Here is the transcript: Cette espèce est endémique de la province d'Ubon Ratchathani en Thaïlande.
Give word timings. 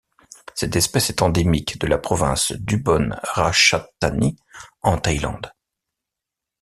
Cette 0.55 0.75
espèce 0.75 1.11
est 1.11 1.21
endémique 1.21 1.77
de 1.77 1.85
la 1.85 1.99
province 1.99 2.53
d'Ubon 2.53 3.11
Ratchathani 3.21 4.35
en 4.81 4.97
Thaïlande. 4.97 5.53